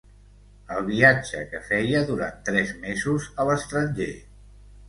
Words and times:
El 0.75 0.79
viatge 0.87 1.43
que 1.51 1.61
feia 1.67 2.01
durant 2.09 2.41
tres 2.49 2.75
mesos 2.87 3.29
a 3.45 3.49
l'estranger. 3.51 4.13